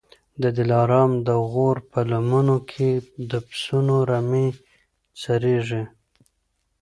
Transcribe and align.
د 0.41 0.43
دلارام 0.57 1.11
د 1.27 1.29
غرو 1.51 1.83
په 1.91 1.99
لمنو 2.11 2.57
کي 2.71 2.89
د 3.29 3.31
پسونو 3.47 3.95
رمې 4.09 4.47
څرېږي 5.21 5.83